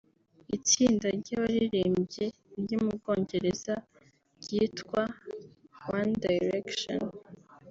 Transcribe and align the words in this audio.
Itsinda 0.57 1.07
ry’abaririmbyi 1.19 2.25
ryo 2.61 2.77
mu 2.83 2.91
Bwongereza 2.97 3.73
ryitwa 4.41 5.01
One 5.97 6.13
Direction 6.25 7.01